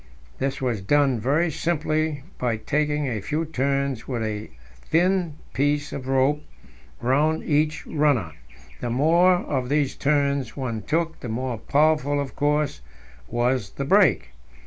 [0.39, 4.49] This was done very simply by taking a few turns with a
[4.81, 6.41] thin piece of rope
[7.01, 8.31] round each runner;
[8.79, 12.81] the more of these turns one took, the more powerful, of course,
[13.29, 14.31] was the brake.